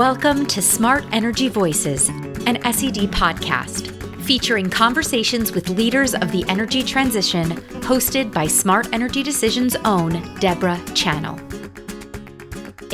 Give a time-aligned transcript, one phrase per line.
[0.00, 6.82] Welcome to Smart Energy Voices, an SED podcast featuring conversations with leaders of the energy
[6.82, 7.50] transition,
[7.82, 11.38] hosted by Smart Energy Decisions' own Debra Chanil.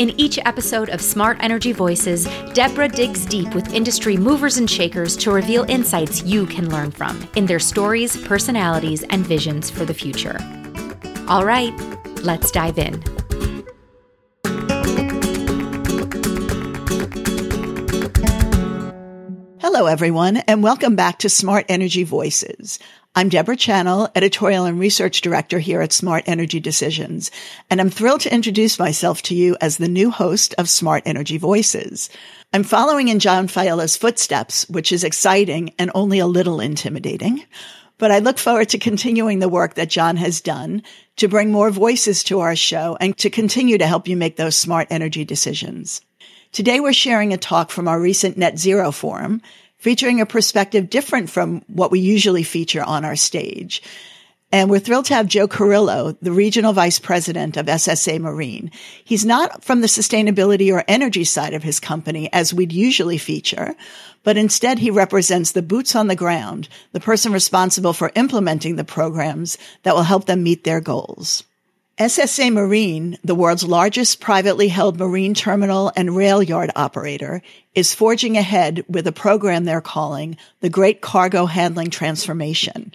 [0.00, 2.24] In each episode of Smart Energy Voices,
[2.54, 7.25] Debra digs deep with industry movers and shakers to reveal insights you can learn from
[7.37, 10.38] in their stories, personalities, and visions for the future.
[11.29, 11.73] All right,
[12.25, 13.01] let's dive in.
[19.76, 22.78] Hello, everyone, and welcome back to Smart Energy Voices.
[23.14, 27.30] I'm Debra Chanil, editorial and research director here at Smart Energy Decisions,
[27.68, 31.36] and I'm thrilled to introduce myself to you as the new host of Smart Energy
[31.36, 32.08] Voices.
[32.54, 37.44] I'm following in John Failla's footsteps, which is exciting and only a little intimidating.
[37.98, 40.84] But I look forward to continuing the work that John has done
[41.16, 44.56] to bring more voices to our show and to continue to help you make those
[44.56, 46.00] smart energy decisions.
[46.52, 49.42] Today we're sharing a talk from our recent Net Zero Forum
[49.78, 53.83] featuring a perspective different from what we usually feature on our stage.
[54.52, 58.70] And we're thrilled to have Joe Carrillo, the regional vice president of SSA Marine.
[59.05, 63.74] He's not from the sustainability or energy side of his company as we'd usually feature,
[64.22, 68.84] but instead he represents the boots on the ground, the person responsible for implementing the
[68.84, 71.42] programs that will help them meet their goals.
[71.98, 77.41] SSA Marine, the world's largest privately held marine terminal and rail yard operator,
[77.75, 82.92] is forging ahead with a program they're calling the Great Cargo Handling Transformation.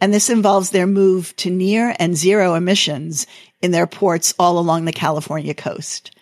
[0.00, 3.26] And this involves their move to near and zero emissions
[3.60, 6.12] in their ports all along the California coast.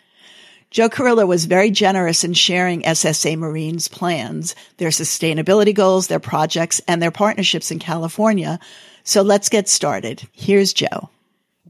[0.70, 6.80] Joe Carrillo was very generous in sharing SSA Marine's plans, their sustainability goals, their projects,
[6.88, 8.58] and their partnerships in California.
[9.04, 10.26] So let's get started.
[10.32, 11.10] Here's Joe.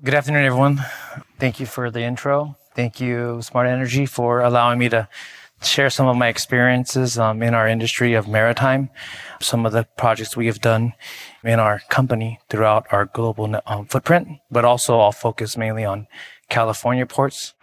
[0.04, 0.84] Good afternoon, everyone.
[1.38, 2.56] Thank you for the intro.
[2.74, 5.08] Thank you, Smart Energy, for allowing me to
[5.62, 8.90] share some of my experiences um, in our industry of maritime,
[9.40, 10.94] some of the projects we have done
[11.44, 16.08] in our company throughout our global um, footprint, but also I'll focus mainly on
[16.48, 17.54] California ports.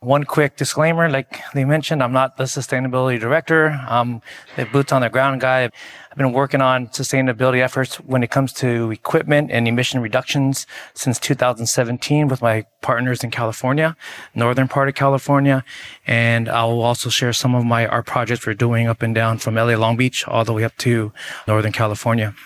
[0.00, 3.70] One quick disclaimer, like they mentioned, I'm not the sustainability director.
[3.88, 4.22] I'm
[4.54, 5.64] the boots on the ground guy.
[5.64, 11.18] I've been working on sustainability efforts when it comes to equipment and emission reductions since
[11.18, 13.96] 2017 with my partners in California,
[14.36, 15.64] northern part of California.
[16.06, 19.38] And I will also share some of my, our projects we're doing up and down
[19.38, 21.12] from LA Long Beach all the way up to
[21.48, 22.36] Northern California.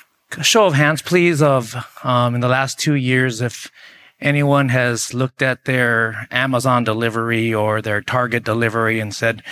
[0.41, 3.70] Show of hands, please, of um, in the last two years, if
[4.22, 9.43] anyone has looked at their Amazon delivery or their Target delivery and said,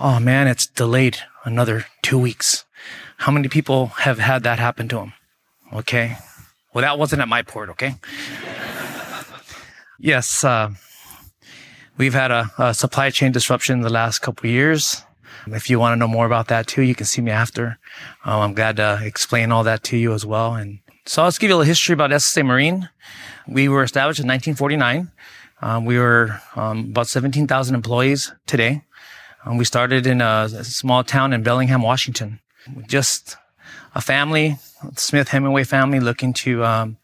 [0.00, 2.64] Oh man, it's delayed another two weeks.
[3.18, 5.12] How many people have had that happen to them?
[5.72, 6.16] Okay.
[6.72, 7.68] Well, that wasn't at my port.
[7.70, 7.96] Okay.
[9.98, 10.42] yes.
[10.42, 10.70] Uh,
[11.96, 15.02] we've had a, a, supply chain disruption in the last couple years.
[15.46, 17.78] If you want to know more about that too, you can see me after.
[18.24, 20.54] Um, I'm glad to explain all that to you as well.
[20.54, 22.88] And so let's give you a little history about SSA Marine.
[23.46, 25.10] We were established in 1949.
[25.60, 28.82] Um, we were um, about 17,000 employees today.
[29.44, 32.40] Um, we started in a, a, small town in Bellingham, Washington.
[32.86, 33.36] Just
[33.94, 34.56] a family,
[34.96, 36.96] Smith Hemingway family, looking to um,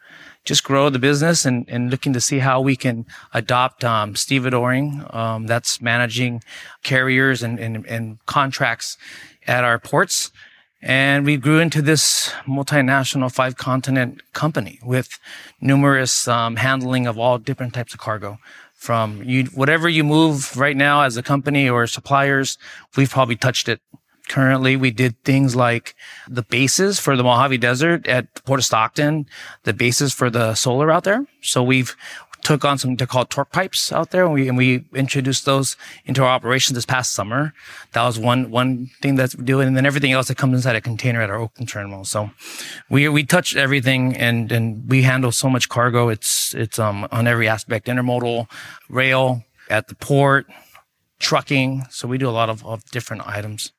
[0.45, 5.15] just grow the business and, and, looking to see how we can adopt um, stevedoring.
[5.15, 6.43] Um, that's managing
[6.83, 8.97] carriers and, and, and contracts
[9.47, 10.31] at our ports
[10.83, 15.19] and we grew into this multinational five continent company with
[15.61, 18.39] numerous um, handling of all different types of cargo.
[18.75, 22.57] From you, whatever you move right now as a company or suppliers,
[22.97, 23.81] we've probably touched it.
[24.29, 25.95] Currently, we did things like
[26.29, 29.27] the bases for the Mojave Desert at Port of Stockton,
[29.65, 31.27] the bases for the solar out there.
[31.43, 31.95] So we've
[32.43, 36.23] took on something called torque pipes out there and we, and we introduced those into
[36.23, 37.53] our operations this past summer.
[37.93, 39.69] That was one, one thing that's doing.
[39.69, 42.05] And then everything else that comes inside a container at our Oakland terminal.
[42.05, 42.31] So
[42.89, 46.09] we, we touch everything and, and we handle so much cargo.
[46.09, 48.51] It's, it's, um, on every aspect, intermodal,
[48.89, 50.47] rail, at the port,
[51.19, 51.85] trucking.
[51.91, 53.73] So we do a lot of, of different items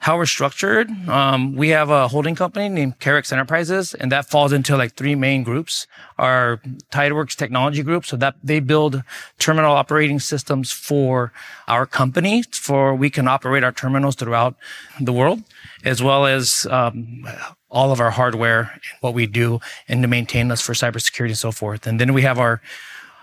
[0.00, 0.90] how we're structured.
[1.08, 5.14] Um, we have a holding company named Carrix Enterprises, and that falls into like three
[5.14, 5.86] main groups.
[6.18, 6.60] Our
[6.90, 9.02] Tideworks Technology Group, so that they build
[9.38, 11.32] terminal operating systems for
[11.68, 14.56] our company, for we can operate our terminals throughout
[14.98, 15.42] the world,
[15.84, 17.28] as well as um,
[17.70, 21.52] all of our hardware, what we do, and to maintain us for cybersecurity and so
[21.52, 21.86] forth.
[21.86, 22.62] And then we have our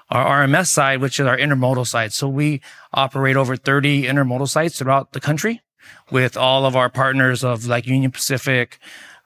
[0.10, 2.14] our RMS side, which is our intermodal side.
[2.14, 2.62] So we
[2.94, 5.60] operate over 30 intermodal sites throughout the country
[6.12, 8.80] with all of our partners of like Union Pacific,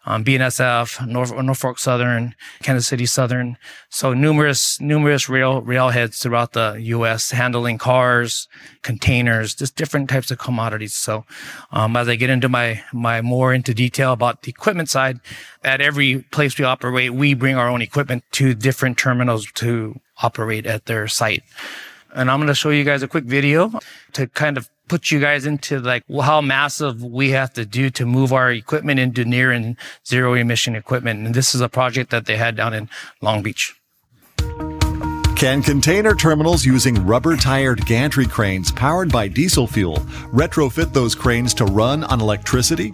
[0.06, 3.58] um, BNSF, Norfolk, Norfolk Southern, Kansas City Southern.
[3.90, 7.32] So numerous, numerous rail, railheads throughout the U.S.
[7.32, 8.48] handling cars,
[8.82, 10.96] containers, just different types of commodities.
[10.96, 11.26] So,
[11.72, 15.20] um, as I get into my, my more into detail about the equipment side,
[15.64, 20.66] at every place we operate, we bring our own equipment to different terminals to operate
[20.66, 21.44] at their site.
[22.14, 23.72] And I'm going to show you guys a quick video
[24.14, 28.06] to kind of put you guys into like how massive we have to do to
[28.06, 31.26] move our equipment into near and zero emission equipment.
[31.26, 32.90] And this is a project that they had down in
[33.22, 33.74] Long Beach.
[35.38, 39.96] Can container terminals using rubber tired gantry cranes powered by diesel fuel
[40.34, 42.94] retrofit those cranes to run on electricity?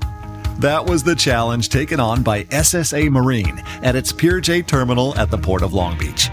[0.59, 5.31] That was the challenge taken on by SSA Marine at its Pier J terminal at
[5.31, 6.29] the Port of Long Beach.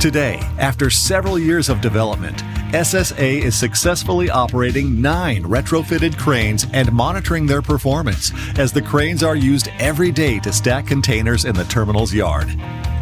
[0.00, 2.36] Today, after several years of development,
[2.70, 8.30] SSA is successfully operating nine retrofitted cranes and monitoring their performance
[8.60, 12.46] as the cranes are used every day to stack containers in the terminal's yard.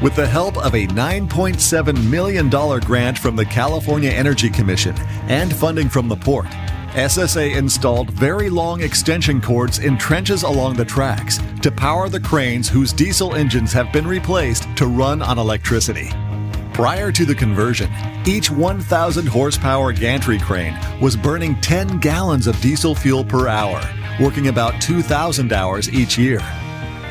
[0.01, 2.49] With the help of a $9.7 million
[2.81, 4.97] grant from the California Energy Commission
[5.29, 6.47] and funding from the port,
[6.95, 12.71] SSA installed very long extension cords in trenches along the tracks to power the cranes
[12.71, 16.11] whose diesel engines have been replaced to run on electricity.
[16.77, 17.91] Prior to the conversion,
[18.27, 23.81] each 1,000 horsepower gantry crane was burning 10 gallons of diesel fuel per hour,
[24.21, 26.39] working about 2,000 hours each year.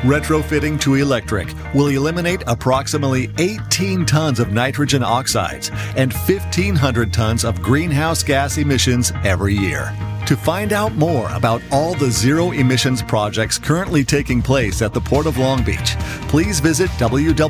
[0.02, 7.60] Retrofitting to electric will eliminate approximately 18 tons of nitrogen oxides and 1,500 tons of
[7.60, 9.92] greenhouse gas emissions every year.
[10.26, 15.00] To find out more about all the zero emissions projects currently taking place at the
[15.00, 15.96] Port of Long Beach,
[16.28, 17.46] please visit www.polb.com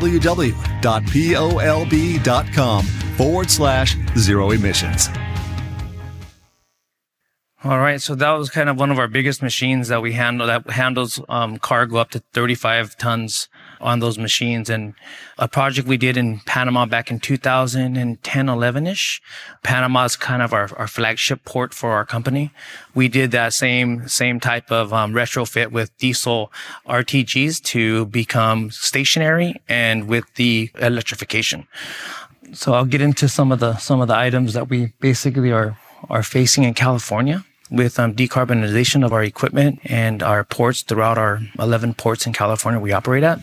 [2.85, 5.09] forward slash zero emissions.
[7.65, 10.47] All right, so that was kind of one of our biggest machines that we handle
[10.47, 13.49] that handles um, cargo up to 35 tons
[13.81, 14.71] on those machines.
[14.71, 14.95] And
[15.39, 19.23] a project we did in Panama back in 2010, 11 ish.
[19.63, 22.53] Panama is kind of our, our flagship port for our company.
[22.95, 26.53] We did that same, same type of um, retrofit with diesel
[26.87, 31.67] RTGs to become stationary and with the electrification.
[32.53, 35.77] So I'll get into some of the, some of the items that we basically are,
[36.09, 41.41] are facing in California with um, decarbonization of our equipment and our ports throughout our
[41.59, 43.41] 11 ports in California we operate at.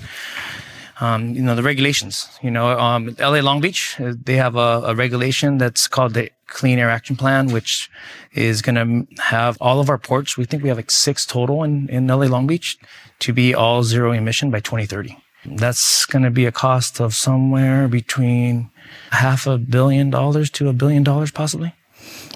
[1.02, 4.84] Um, you know, the regulations, you know, um, LA Long Beach, uh, they have a,
[4.86, 7.90] a, regulation that's called the Clean Air Action Plan, which
[8.34, 10.38] is going to have all of our ports.
[10.38, 12.78] We think we have like six total in, in LA Long Beach
[13.20, 15.18] to be all zero emission by 2030.
[15.46, 18.70] That's going to be a cost of somewhere between
[19.12, 21.74] half a billion dollars to a billion dollars possibly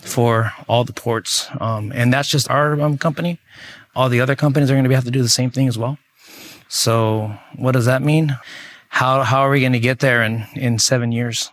[0.01, 1.47] for all the ports.
[1.59, 3.39] Um, and that's just our um, company.
[3.95, 5.97] All the other companies are going to have to do the same thing as well.
[6.67, 8.37] So what does that mean?
[8.89, 11.51] How, how are we going to get there in, in seven years?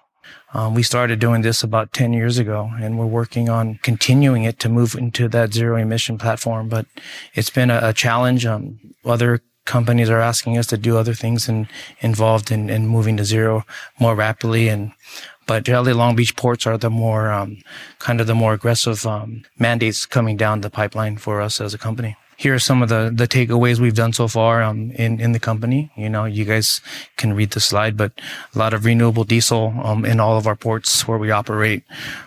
[0.53, 4.61] Um, we started doing this about 10 years ago and we're working on continuing it
[4.61, 6.69] to move into that zero emission platform.
[6.69, 6.87] But
[7.35, 8.47] it's been a, a challenge.
[8.47, 11.67] Um, other companies are asking us to do other things and
[12.01, 13.65] involved in, in moving to zero
[13.99, 14.69] more rapidly.
[14.69, 14.93] And
[15.47, 17.63] but LA Long Beach ports are the more um,
[17.99, 21.79] kind of the more aggressive um, mandates coming down the pipeline for us as a
[21.79, 25.33] company here are some of the, the takeaways we've done so far um, in, in
[25.33, 25.91] the company.
[25.97, 26.81] You know, you guys
[27.17, 28.13] can read the slide, but
[28.55, 31.85] a lot of renewable diesel um, in all of our ports where we operate.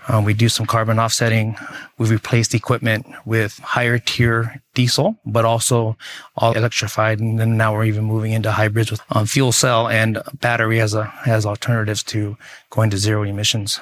[0.08, 1.58] Um, we do some carbon offsetting.
[1.98, 5.98] We've replaced equipment with higher tier diesel, but also
[6.36, 7.20] all electrified.
[7.20, 10.94] And then now we're even moving into hybrids with um, fuel cell and battery as
[10.94, 12.38] a, as alternatives to
[12.70, 13.80] going to zero emissions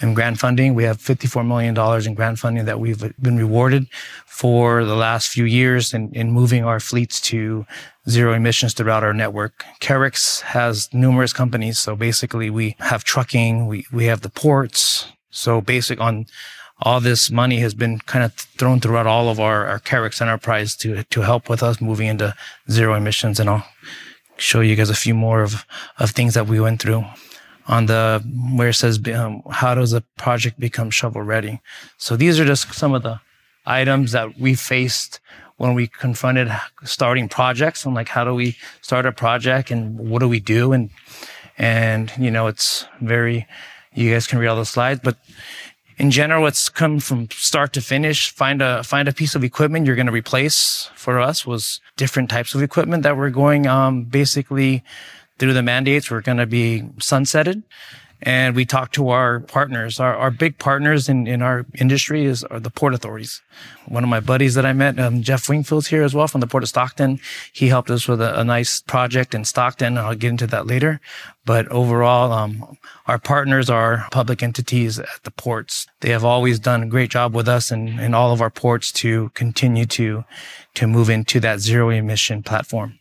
[0.00, 0.74] in grant funding.
[0.74, 1.76] We have $54 million
[2.06, 3.86] in grant funding that we've been rewarded
[4.26, 7.66] for the last few years in, in moving our fleets to
[8.08, 9.64] zero emissions throughout our network.
[9.80, 11.78] Carrix has numerous companies.
[11.78, 15.06] So basically we have trucking, we, we have the ports.
[15.30, 16.26] So basic on
[16.82, 21.04] all this money has been kind of thrown throughout all of our, our enterprise to,
[21.04, 22.34] to help with us moving into
[22.70, 23.38] zero emissions.
[23.38, 23.66] And I'll
[24.38, 25.66] show you guys a few more of,
[25.98, 27.04] of things that we went through
[27.66, 28.22] on the
[28.54, 31.60] where it says um, how does a project become shovel ready.
[31.98, 33.20] So these are just some of the
[33.66, 35.20] items that we faced
[35.56, 36.50] when we confronted
[36.84, 40.72] starting projects and like how do we start a project and what do we do
[40.72, 40.88] and
[41.58, 43.46] and you know it's very
[43.92, 45.18] you guys can read all the slides but
[45.98, 49.86] in general it's come from start to finish find a find a piece of equipment
[49.86, 54.04] you're going to replace for us was different types of equipment that we're going um
[54.04, 54.82] basically
[55.40, 57.64] through the mandates, we're going to be sunsetted.
[58.22, 59.98] and we talked to our partners.
[59.98, 63.40] Our, our big partners in, in our industry is are the port authorities.
[63.86, 66.46] One of my buddies that I met, um, Jeff Wingfield's here as well from the
[66.46, 67.18] Port of Stockton.
[67.52, 69.96] He helped us with a, a nice project in Stockton.
[69.96, 71.00] I'll get into that later.
[71.46, 75.86] But overall, um, our partners are public entities at the ports.
[76.00, 78.92] They have always done a great job with us and, and all of our ports
[78.92, 80.24] to continue to,
[80.74, 82.99] to move into that zero emission platform.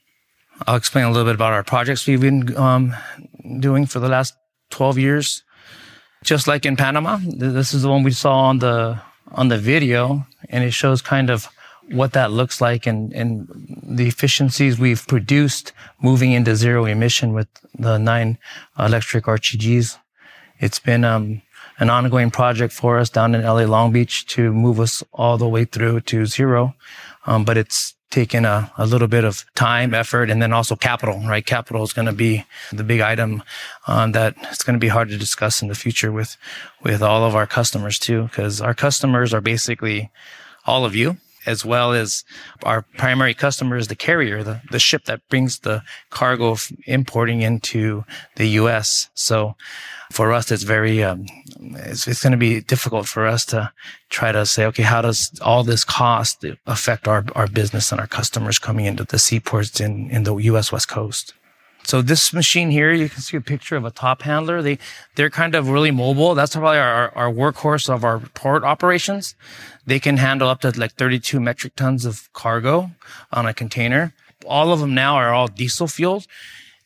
[0.68, 2.96] I'll explain a little bit about our projects we've been um,
[3.60, 4.34] doing for the last
[4.72, 5.44] 12 years.
[6.24, 9.00] Just like in Panama, this is the one we saw on the
[9.32, 11.48] on the video, and it shows kind of
[11.92, 13.48] what that looks like and, and
[13.84, 17.48] the efficiencies we've produced moving into zero emission with
[17.78, 18.38] the nine
[18.78, 19.98] electric RTGs.
[20.60, 21.42] It's been um,
[21.80, 25.48] an ongoing project for us down in LA Long Beach to move us all the
[25.48, 26.76] way through to zero.
[27.26, 31.20] Um, but it's taken a, a little bit of time, effort, and then also capital,
[31.28, 31.46] right?
[31.46, 33.44] Capital is going to be the big item
[33.88, 36.36] um, that it's going to be hard to discuss in the future with,
[36.84, 40.10] with all of our customers too, because our customers are basically
[40.66, 42.24] all of you as well as
[42.64, 48.04] our primary customer is the carrier, the, the ship that brings the cargo importing into
[48.36, 49.10] the U.S.
[49.14, 49.56] So
[50.12, 51.26] for us, it's very, um,
[51.60, 53.72] it's, it's going to be difficult for us to
[54.10, 58.08] try to say, okay, how does all this cost affect our, our business and our
[58.08, 60.72] customers coming into the seaports in, in the U.S.
[60.72, 61.34] West Coast?
[61.90, 64.62] So this machine here, you can see a picture of a top handler.
[64.62, 64.78] They,
[65.16, 66.36] they're kind of really mobile.
[66.36, 69.34] That's probably our, our workhorse of our port operations.
[69.88, 72.92] They can handle up to like 32 metric tons of cargo
[73.34, 74.14] on a container.
[74.46, 76.28] All of them now are all diesel fueled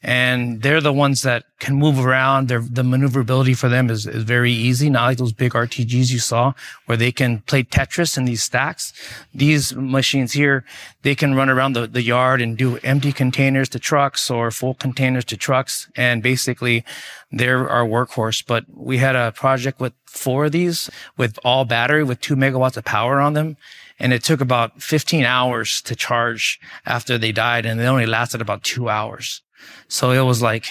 [0.03, 2.50] and they're the ones that can move around.
[2.50, 6.53] The maneuverability for them is, is very easy, not like those big RTGs you saw
[6.86, 8.91] where they can play Tetris in these stacks.
[9.33, 10.65] These machines here,
[11.03, 14.74] they can run around the, the yard and do empty containers to trucks or full
[14.74, 15.88] containers to trucks.
[15.95, 16.83] And basically
[17.31, 18.43] they're our workhorse.
[18.45, 22.75] But we had a project with four of these with all battery with two megawatts
[22.75, 23.55] of power on them.
[24.00, 28.41] And it took about 15 hours to charge after they died and they only lasted
[28.41, 29.41] about two hours.
[29.88, 30.65] So it was like,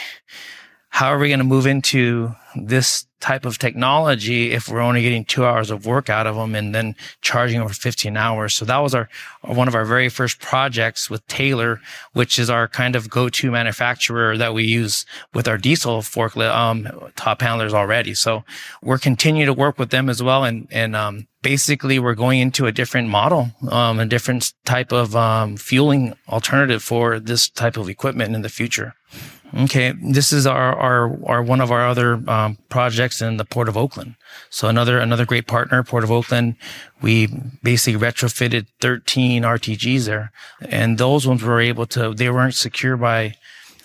[0.91, 5.25] how are we going to move into this type of technology if we're only getting
[5.25, 8.53] two hours of work out of them and then charging for 15 hours?
[8.53, 9.09] So that was our,
[9.43, 11.81] one of our very first projects with Taylor,
[12.13, 16.89] which is our kind of go-to manufacturer that we use with our diesel forklift, um,
[17.17, 18.13] top handlers already.
[18.13, 18.45] So
[18.83, 20.45] we're continuing to work with them as well.
[20.45, 25.17] And, and, um, basically we're going into a different model, um, a different type of,
[25.17, 28.95] um, fueling alternative for this type of equipment in the future.
[29.55, 33.69] Okay, this is our our, our one of our other um, projects in the Port
[33.69, 34.15] of Oakland.
[34.49, 36.57] So another another great partner, Port of Oakland.
[37.01, 37.29] We
[37.63, 42.15] basically retrofitted 13 RTGs there, and those ones were able to.
[42.15, 43.35] They weren't secure by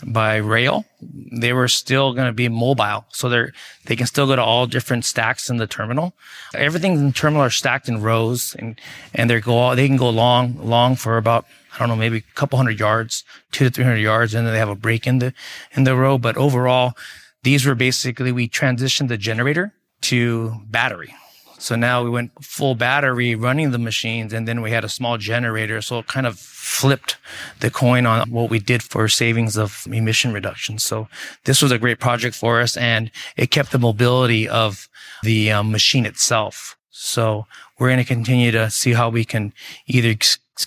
[0.05, 0.85] by rail.
[1.01, 3.51] They were still going to be mobile, so they're
[3.85, 6.13] they can still go to all different stacks in the terminal.
[6.53, 8.79] Everything in the terminal are stacked in rows, and
[9.13, 11.45] and they go they can go long long for about
[11.77, 14.33] I don't know, maybe a couple hundred yards, two to 300 yards.
[14.33, 15.33] And then they have a break in the,
[15.73, 16.17] in the row.
[16.17, 16.97] But overall,
[17.43, 21.13] these were basically, we transitioned the generator to battery.
[21.59, 25.17] So now we went full battery running the machines and then we had a small
[25.17, 25.81] generator.
[25.81, 27.17] So it kind of flipped
[27.59, 30.77] the coin on what we did for savings of emission reduction.
[30.77, 31.07] So
[31.45, 34.87] this was a great project for us and it kept the mobility of
[35.23, 36.77] the um, machine itself.
[36.91, 37.47] So
[37.79, 39.53] we're going to continue to see how we can
[39.87, 40.15] either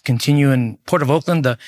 [0.05, 1.45] continue in Port of Oakland.
[1.45, 1.59] The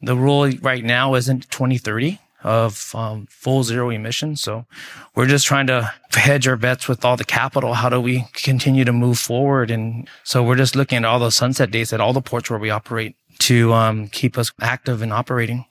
[0.00, 4.40] the rule right now isn't 2030 of um, full zero emissions.
[4.40, 4.66] So
[5.14, 7.74] we're just trying to hedge our bets with all the capital.
[7.74, 9.70] How do we continue to move forward?
[9.70, 12.58] And so we're just looking at all the sunset dates at all the ports where
[12.58, 15.64] we operate to um, keep us active and operating.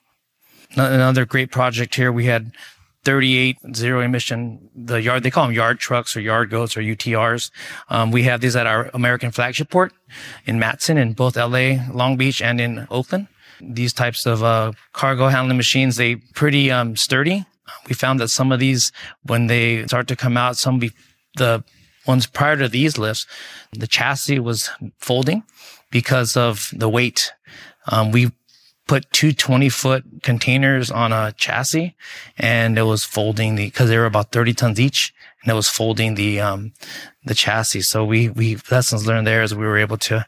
[0.76, 2.12] Another great project here.
[2.12, 2.52] We had
[3.08, 7.52] 38 zero emission, the yard, they call them yard trucks or yard goats or UTRs.
[7.90, 9.94] Um, we have these at our American flagship port
[10.46, 13.30] in Matson in both LA, Long Beach and in Oakland.
[13.62, 17.46] These types of, uh, cargo handling machines, they pretty, um, sturdy.
[17.88, 18.92] We found that some of these,
[19.24, 20.92] when they start to come out, some be,
[21.36, 21.64] the
[22.06, 23.26] ones prior to these lifts,
[23.74, 25.44] the chassis was folding
[25.92, 27.34] because of the weight.
[27.88, 28.32] Um, we
[28.88, 31.96] put two 20 foot containers on a chassis
[32.38, 35.14] and it was folding the, cause they were about 30 tons each
[35.44, 36.74] and it was folding the, um,
[37.26, 37.82] the chassis.
[37.82, 40.26] So we, we lessons learned there is we were able to,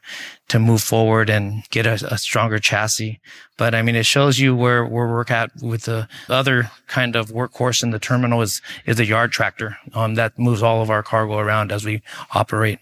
[0.49, 3.19] to move forward and get a, a stronger chassis.
[3.57, 7.15] But I mean, it shows you where, where we're work at with the other kind
[7.15, 10.89] of workhorse in the terminal is, is a yard tractor, um, that moves all of
[10.89, 12.01] our cargo around as we
[12.33, 12.79] operate.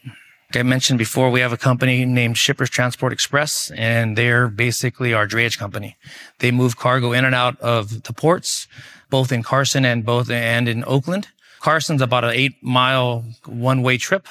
[0.53, 5.13] Like I mentioned before, we have a company named Shippers Transport Express, and they're basically
[5.13, 5.97] our drayage company.
[6.39, 8.65] They move cargo in and out of the ports,
[9.09, 11.27] both in Carson and both and in Oakland.
[11.59, 14.25] Carson's about an eight mile one way trip.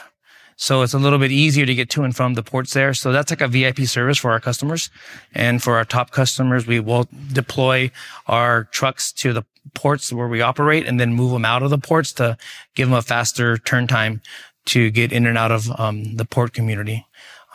[0.56, 2.94] So it's a little bit easier to get to and from the ports there.
[2.94, 4.88] So that's like a VIP service for our customers.
[5.34, 7.90] And for our top customers, we will deploy
[8.26, 9.44] our trucks to the
[9.74, 12.38] ports where we operate and then move them out of the ports to
[12.74, 14.22] give them a faster turn time
[14.66, 17.06] to get in and out of um, the port community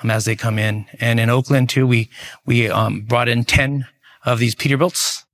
[0.01, 0.86] um, as they come in.
[1.00, 2.10] And in Oakland too, we,
[2.46, 3.86] we um, brought in 10
[4.25, 5.25] of these Peterbilts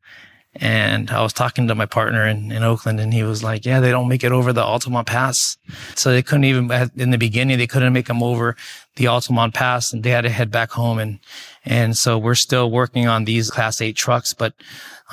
[0.60, 3.80] and I was talking to my partner in, in Oakland and he was like, yeah,
[3.80, 5.58] they don't make it over the Altamont Pass.
[5.96, 8.56] So they couldn't even, in the beginning, they couldn't make them over
[8.96, 10.98] the Altamont Pass and they had to head back home.
[10.98, 11.20] And,
[11.64, 14.54] and so we're still working on these class eight trucks, but,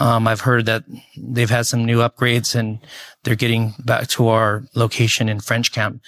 [0.01, 0.85] um, I've heard that
[1.17, 2.79] they've had some new upgrades and
[3.23, 6.01] they're getting back to our location in French Camp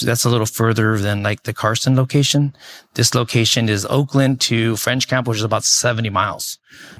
[0.00, 2.54] that's a little further than like the Carson location.
[2.94, 6.58] This location is Oakland to French Camp, which is about 70 miles.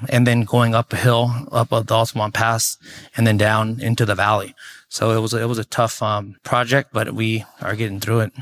[0.09, 2.77] And then going up a hill, up the Altamont Pass
[3.15, 4.55] and then down into the valley.
[4.89, 8.21] So it was, a, it was a tough, um, project, but we are getting through
[8.21, 8.33] it.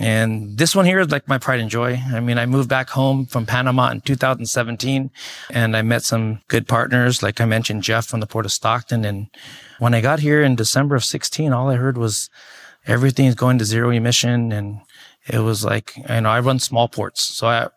[0.00, 2.00] And this one here is like my pride and joy.
[2.12, 5.10] I mean, I moved back home from Panama in 2017
[5.50, 7.22] and I met some good partners.
[7.22, 9.04] Like I mentioned, Jeff from the Port of Stockton.
[9.04, 9.26] And
[9.80, 12.30] when I got here in December of 16, all I heard was,
[12.88, 14.50] everything's going to zero emission.
[14.50, 14.80] And
[15.28, 17.22] it was like, you know, I run small ports.
[17.22, 17.68] So I,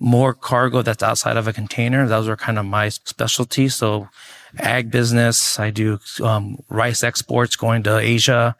[0.00, 2.06] more cargo that's outside of a container.
[2.06, 3.68] Those are kind of my specialty.
[3.68, 4.08] So
[4.58, 5.58] ag business.
[5.58, 8.56] I do um, rice exports going to Asia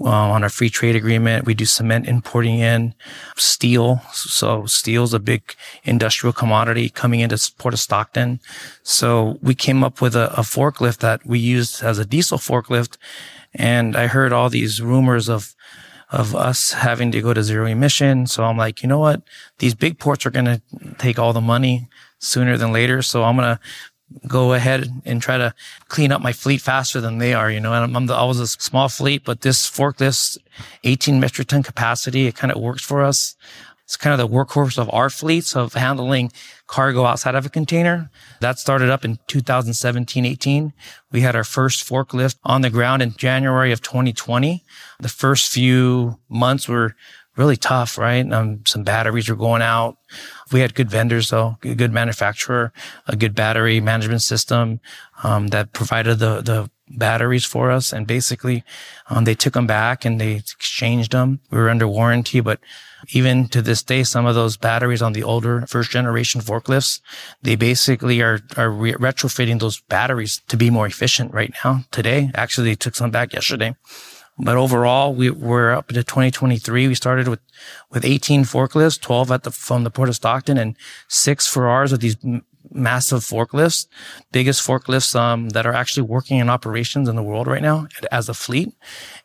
[0.00, 1.46] uh, on a free trade agreement.
[1.46, 2.94] We do cement importing in
[3.36, 4.00] steel.
[4.12, 8.40] So steel is a big industrial commodity coming into Port of Stockton.
[8.82, 12.96] So we came up with a, a forklift that we used as a diesel forklift
[13.56, 15.54] and I heard all these rumors of,
[16.10, 18.26] of us having to go to zero emission.
[18.26, 19.22] So I'm like, you know what?
[19.58, 20.60] These big ports are going to
[20.98, 23.02] take all the money sooner than later.
[23.02, 23.60] So I'm going to
[24.28, 25.54] go ahead and try to
[25.88, 28.38] clean up my fleet faster than they are, you know, and I'm, the, I was
[28.38, 30.38] a small fleet, but this forklift,
[30.84, 33.36] 18 metric ton capacity, it kind of works for us.
[33.86, 36.32] It's kind of the workhorse of our fleets of handling
[36.66, 38.10] cargo outside of a container.
[38.40, 40.72] That started up in 2017, 18.
[41.12, 44.64] We had our first forklift on the ground in January of 2020.
[44.98, 46.96] The first few months were
[47.36, 48.30] really tough, right?
[48.32, 49.98] Um, some batteries were going out.
[50.50, 52.72] We had good vendors, though, a good manufacturer,
[53.06, 54.80] a good battery management system
[55.22, 57.92] um, that provided the the batteries for us.
[57.92, 58.64] And basically,
[59.10, 61.40] um, they took them back and they exchanged them.
[61.50, 62.60] We were under warranty, but
[63.08, 67.00] even to this day, some of those batteries on the older first generation forklifts,
[67.42, 72.30] they basically are, are re- retrofitting those batteries to be more efficient right now today.
[72.34, 73.74] Actually, they took some back yesterday.
[74.38, 76.88] But overall, we were up to 2023.
[76.88, 77.40] We started with,
[77.90, 80.76] with 18 forklifts, 12 at the, from the Port of Stockton and
[81.08, 82.16] six for ours with these
[82.70, 83.86] massive forklifts,
[84.32, 88.28] biggest forklifts um, that are actually working in operations in the world right now as
[88.28, 88.74] a fleet.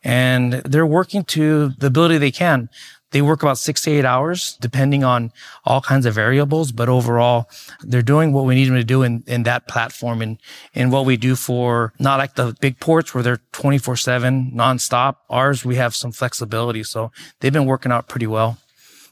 [0.04, 2.70] And they're working to the ability they can.
[3.12, 5.32] They work about six to eight hours, depending on
[5.66, 6.72] all kinds of variables.
[6.72, 7.50] But overall,
[7.82, 10.38] they're doing what we need them to do in, in that platform and,
[10.74, 15.18] and what we do for not like the big ports where they're 24 seven nonstop.
[15.30, 16.84] Ours, we have some flexibility.
[16.84, 18.58] So they've been working out pretty well.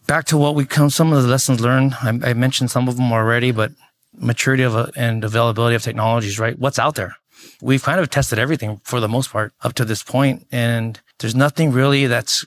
[0.08, 1.96] Back to what we come, some of the lessons learned.
[2.02, 3.72] I, I mentioned some of them already, but
[4.18, 6.58] maturity of a, and availability of technologies, right?
[6.58, 7.16] What's out there?
[7.62, 11.36] We've kind of tested everything for the most part up to this point, and there's
[11.36, 12.46] nothing really that's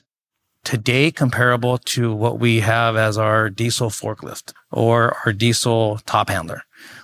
[0.63, 6.63] today comparable to what we have as our diesel forklift or our diesel top handler.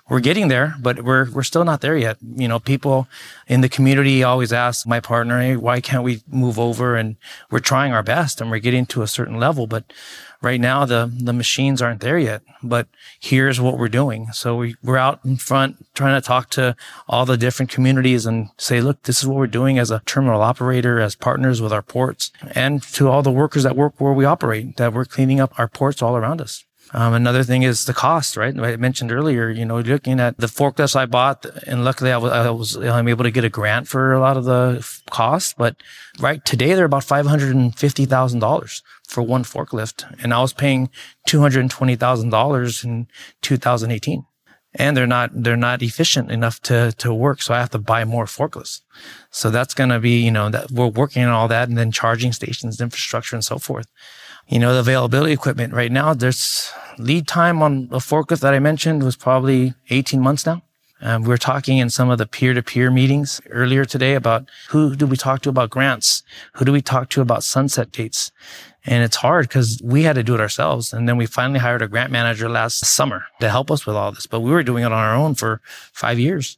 [0.09, 2.17] We're getting there, but we're we're still not there yet.
[2.35, 3.07] You know, people
[3.47, 7.15] in the community always ask my partner, "Hey, why can't we move over?" And
[7.51, 9.91] we're trying our best, and we're getting to a certain level, but
[10.41, 12.87] right now the the machines aren't there yet but
[13.19, 16.75] here's what we're doing so we, we're out in front trying to talk to
[17.07, 20.41] all the different communities and say look this is what we're doing as a terminal
[20.41, 24.25] operator as partners with our ports and to all the workers that work where we
[24.25, 27.93] operate that we're cleaning up our ports all around us um, another thing is the
[27.93, 28.57] cost, right?
[28.57, 32.31] I mentioned earlier, you know, looking at the forklifts I bought, and luckily I was,
[32.31, 35.75] I was I'm able to get a grant for a lot of the cost, But
[36.19, 40.41] right today, they're about five hundred and fifty thousand dollars for one forklift, and I
[40.41, 40.89] was paying
[41.27, 43.07] two hundred and twenty thousand dollars in
[43.41, 44.25] 2018.
[44.75, 48.05] And they're not they're not efficient enough to to work, so I have to buy
[48.05, 48.81] more forklifts.
[49.31, 51.91] So that's going to be you know that we're working on all that, and then
[51.91, 53.87] charging stations, infrastructure, and so forth
[54.47, 58.59] you know, the availability equipment right now, there's lead time on the forklift that I
[58.59, 60.61] mentioned was probably 18 months now.
[61.01, 65.07] Um, we were talking in some of the peer-to-peer meetings earlier today about who do
[65.07, 66.23] we talk to about grants?
[66.55, 68.31] Who do we talk to about sunset dates?
[68.85, 70.91] And it's hard because we had to do it ourselves.
[70.91, 74.11] And then we finally hired a grant manager last summer to help us with all
[74.11, 75.61] this, but we were doing it on our own for
[75.93, 76.57] five years.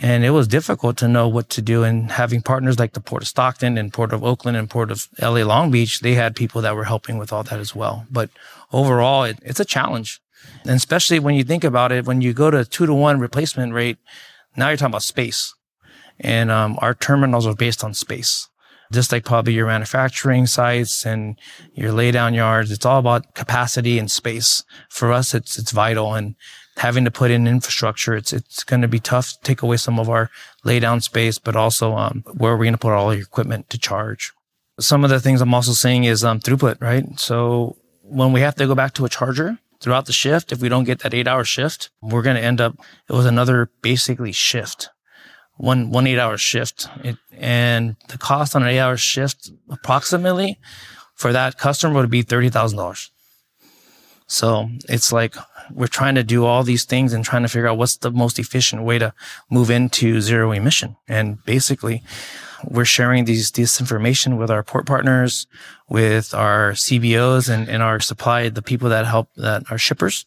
[0.00, 1.82] And it was difficult to know what to do.
[1.82, 5.08] And having partners like the Port of Stockton and Port of Oakland and Port of
[5.20, 8.06] LA Long Beach, they had people that were helping with all that as well.
[8.10, 8.30] But
[8.72, 10.20] overall, it, it's a challenge.
[10.62, 13.72] And especially when you think about it, when you go to two to one replacement
[13.72, 13.98] rate,
[14.56, 15.54] now you're talking about space.
[16.20, 18.48] And um, our terminals are based on space.
[18.90, 21.38] Just like probably your manufacturing sites and
[21.74, 24.64] your laydown yards, it's all about capacity and space.
[24.88, 26.14] For us, it's it's vital.
[26.14, 26.36] And
[26.78, 29.98] having to put in infrastructure, it's it's going to be tough to take away some
[29.98, 30.30] of our
[30.64, 33.78] laydown space, but also um, where are we going to put all your equipment to
[33.78, 34.32] charge?
[34.80, 37.04] Some of the things I'm also seeing is um, throughput, right?
[37.18, 40.68] So when we have to go back to a charger, throughout the shift, if we
[40.68, 42.76] don't get that eight hour shift, we're going to end up,
[43.08, 44.90] it was another basically shift,
[45.56, 46.88] one, one eight hour shift.
[47.04, 50.58] It, and the cost on an eight hour shift approximately
[51.14, 53.10] for that customer would be $30,000.
[54.28, 55.34] So it's like
[55.72, 58.38] we're trying to do all these things and trying to figure out what's the most
[58.38, 59.12] efficient way to
[59.50, 60.96] move into zero emission.
[61.08, 62.02] And basically
[62.64, 65.46] we're sharing these, this information with our port partners,
[65.88, 70.26] with our CBOs and, and our supply, the people that help that are shippers.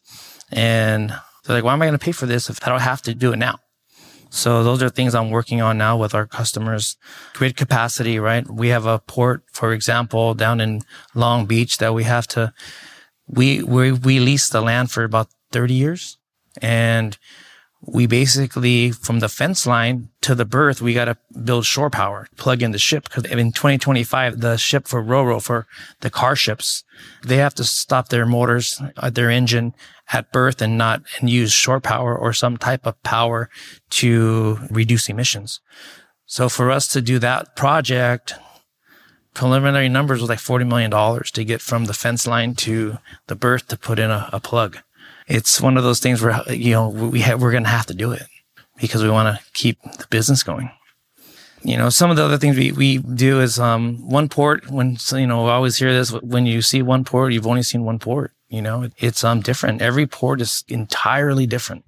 [0.51, 1.11] And
[1.45, 3.13] they're like, why am I going to pay for this if I don't have to
[3.13, 3.59] do it now?
[4.33, 6.95] So those are things I'm working on now with our customers.
[7.33, 8.49] Grid capacity, right?
[8.49, 10.81] We have a port, for example, down in
[11.13, 12.53] Long Beach that we have to,
[13.31, 16.17] we, we, we lease the land for about 30 years.
[16.61, 17.17] And
[17.83, 22.27] we basically from the fence line to the berth we got to build shore power
[22.37, 23.05] plug in the ship.
[23.05, 25.65] Because in 2025 the ship for roro for
[26.01, 26.83] the car ships
[27.23, 29.73] they have to stop their motors uh, their engine
[30.13, 33.49] at berth and not and use shore power or some type of power
[33.89, 35.59] to reduce emissions.
[36.25, 38.35] So for us to do that project
[39.33, 43.35] preliminary numbers was like 40 million dollars to get from the fence line to the
[43.35, 44.79] berth to put in a, a plug
[45.31, 47.93] it's one of those things where, you know, we have, we're going to have to
[47.93, 48.23] do it
[48.79, 50.69] because we want to keep the business going.
[51.63, 54.97] You know, some of the other things we, we do is, um, one port when,
[55.13, 57.99] you know, I always hear this when you see one port, you've only seen one
[57.99, 59.81] port, you know, it's, um, different.
[59.81, 61.85] Every port is entirely different.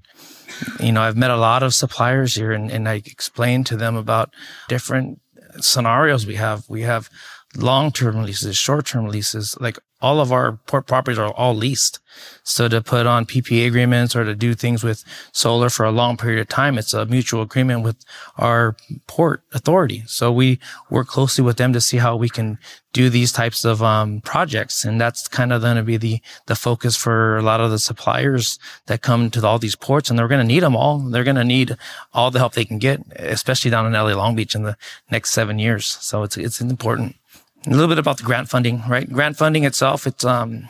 [0.79, 3.95] You know, I've met a lot of suppliers here and, and I explained to them
[3.95, 4.32] about
[4.69, 5.19] different
[5.60, 6.63] scenarios we have.
[6.70, 7.10] We have
[7.56, 12.00] long-term leases, short-term leases, like all of our port properties are all leased.
[12.44, 16.18] So to put on PPA agreements or to do things with solar for a long
[16.18, 18.04] period of time, it's a mutual agreement with
[18.38, 18.76] our
[19.08, 20.04] port authority.
[20.06, 22.60] So we work closely with them to see how we can
[22.92, 24.84] do these types of um, projects.
[24.84, 27.80] And that's kind of going to be the, the focus for a lot of the
[27.80, 31.00] suppliers that come to all these ports and they're going to need them all.
[31.00, 31.78] They're going to need
[32.13, 34.76] all the help they can get, especially down in LA Long Beach in the
[35.10, 35.86] next seven years.
[35.86, 37.16] So it's, it's important.
[37.65, 39.10] A little bit about the grant funding, right?
[39.10, 40.63] Grant funding itself, it's um,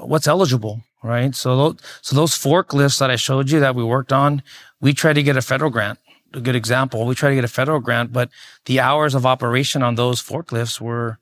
[0.00, 1.34] what's eligible, right?
[1.34, 4.42] So, so those forklifts that I showed you that we worked on,
[4.80, 5.98] we tried to get a federal grant.
[6.32, 8.30] A good example, we tried to get a federal grant, but
[8.64, 11.18] the hours of operation on those forklifts were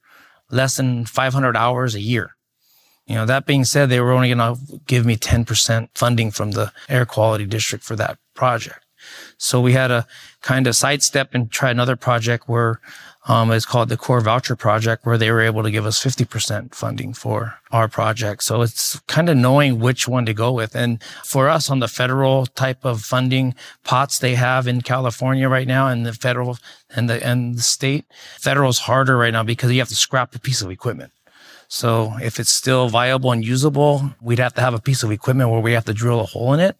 [0.50, 2.36] less than 500 hours a year.
[3.06, 6.52] You know, that being said, they were only going to give me 10% funding from
[6.52, 8.84] the air quality district for that project.
[9.38, 10.06] So we had to
[10.42, 12.80] kind of sidestep and try another project where
[13.26, 16.74] um, it's called the Core Voucher Project, where they were able to give us 50%
[16.74, 18.44] funding for our project.
[18.44, 20.76] So it's kind of knowing which one to go with.
[20.76, 25.66] And for us on the federal type of funding pots they have in California right
[25.66, 26.58] now and the federal
[26.94, 28.04] and the, and the state,
[28.38, 31.12] federal is harder right now because you have to scrap a piece of equipment.
[31.68, 35.50] So if it's still viable and usable, we'd have to have a piece of equipment
[35.50, 36.76] where we have to drill a hole in it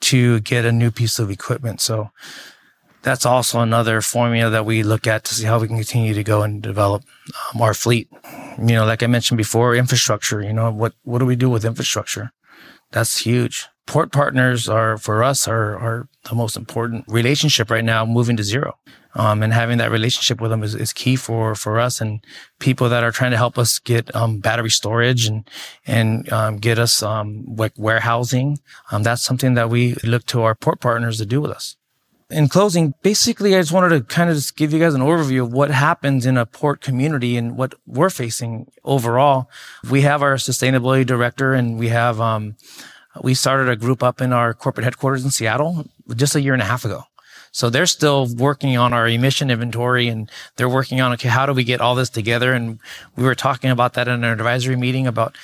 [0.00, 1.82] to get a new piece of equipment.
[1.82, 2.10] So
[3.02, 6.24] that's also another formula that we look at to see how we can continue to
[6.24, 7.02] go and develop
[7.54, 8.08] um, our fleet.
[8.58, 11.64] You know, like I mentioned before, infrastructure, you know, what, what do we do with
[11.64, 12.32] infrastructure?
[12.92, 13.66] That's huge.
[13.86, 18.44] Port partners are for us are, are the most important relationship right now, moving to
[18.44, 18.78] zero.
[19.14, 22.24] Um, and having that relationship with them is, is key for, for us and
[22.60, 25.48] people that are trying to help us get, um, battery storage and,
[25.84, 28.60] and, um, get us, um, like warehousing.
[28.92, 31.76] Um, that's something that we look to our port partners to do with us
[32.30, 35.42] in closing, basically, I just wanted to kind of just give you guys an overview
[35.42, 39.50] of what happens in a port community and what we're facing overall.
[39.90, 42.56] We have our sustainability director and we have, um,
[43.22, 46.62] we started a group up in our corporate headquarters in Seattle just a year and
[46.62, 47.04] a half ago.
[47.52, 51.52] So they're still working on our emission inventory and they're working on, okay, how do
[51.52, 52.52] we get all this together?
[52.52, 52.78] And
[53.16, 55.36] we were talking about that in our advisory meeting about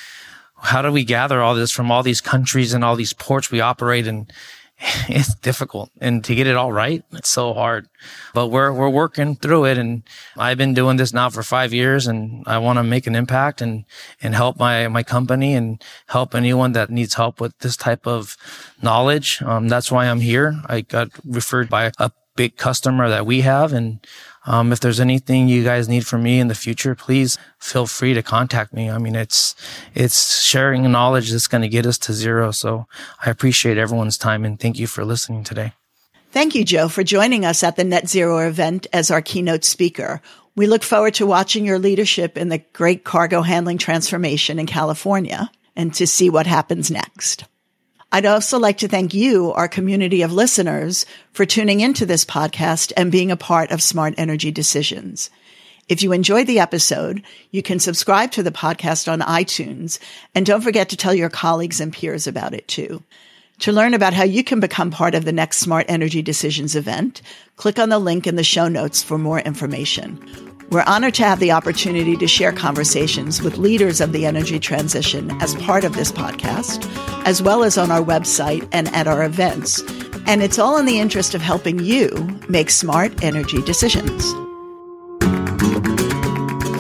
[0.63, 3.61] how do we gather all this from all these countries and all these ports we
[3.61, 4.29] operate in
[5.09, 5.91] it's difficult.
[6.01, 7.89] And to get it all right it's so hard.
[8.35, 9.79] But we're we're working through it.
[9.79, 10.03] And
[10.37, 13.61] i've been doing this now for 5 years and i want to make an impact
[13.61, 13.85] and
[14.23, 18.37] and help my my company and help anyone that needs help with this type of
[18.83, 19.43] knowledge.
[19.43, 20.61] Um, that's why i'm here.
[20.67, 23.73] I got referred by a big customer that we have.
[23.73, 24.07] And
[24.47, 28.15] um, if there's anything you guys need from me in the future, please feel free
[28.15, 28.91] to contact me.
[28.91, 29.55] I mean, it's,
[29.95, 32.53] it's sharing knowledge that's going to get us to zero.
[32.53, 32.87] So
[33.25, 35.73] I appreciate everyone's time and thank you for listening today.
[36.31, 40.21] Thank you, Joe, for joining us at the Net Zero event as our keynote speaker.
[40.55, 45.51] We look forward to watching your leadership in the great cargo handling transformation in California
[45.75, 47.45] and to see what happens next.
[48.13, 52.93] I'd also like to thank you, our community of listeners, for tuning into this podcast
[52.97, 55.29] and being a part of Smart Energy Decisions.
[55.89, 59.99] If you enjoyed the episode, you can subscribe to the podcast on iTunes
[60.35, 63.03] and don't forget to tell your colleagues and peers about it too.
[63.61, 67.23] To learn about how you can become part of the next Smart Energy Decisions event,
[67.57, 70.56] click on the link in the show notes for more information.
[70.71, 75.31] We're honored to have the opportunity to share conversations with leaders of the energy transition
[75.41, 76.85] as part of this podcast,
[77.25, 79.81] as well as on our website and at our events.
[80.27, 82.11] And it's all in the interest of helping you
[82.49, 84.33] make smart energy decisions.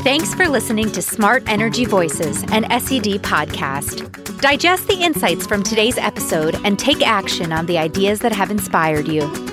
[0.02, 4.12] Thanks for listening to Smart Energy Voices, an SED podcast.
[4.40, 9.06] Digest the insights from today's episode and take action on the ideas that have inspired
[9.06, 9.45] you.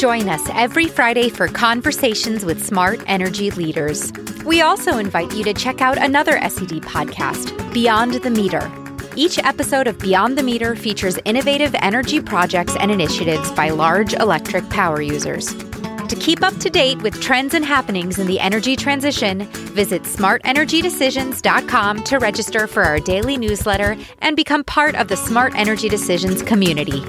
[0.00, 4.10] Join us every Friday for conversations with smart energy leaders.
[4.46, 8.72] We also invite you to check out another SED podcast, Beyond the Meter.
[9.14, 14.70] Each episode of Beyond the Meter features innovative energy projects and initiatives by large electric
[14.70, 15.54] power users.
[15.54, 19.42] To keep up to date with trends and happenings in the energy transition,
[19.74, 25.90] visit smartenergydecisions.com to register for our daily newsletter and become part of the Smart Energy
[25.90, 27.04] Decisions community.